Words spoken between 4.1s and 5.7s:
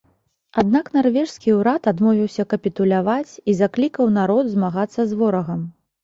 народ змагацца з ворагам.